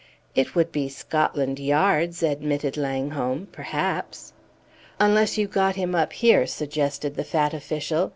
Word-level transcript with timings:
"It 0.33 0.55
would 0.55 0.71
be 0.71 0.89
Scotland 0.89 1.59
Yard's," 1.59 2.23
admitted 2.23 2.75
Langholm, 2.75 3.49
"perhaps." 3.51 4.33
"Unless 4.99 5.37
you 5.37 5.45
got 5.45 5.75
him 5.75 5.93
up 5.93 6.11
here," 6.13 6.47
suggested 6.47 7.13
the 7.17 7.23
fat 7.23 7.53
official. 7.53 8.09